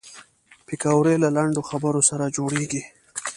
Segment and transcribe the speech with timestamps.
[0.67, 2.81] پکورې له لنډو خبرو سره جوړېږي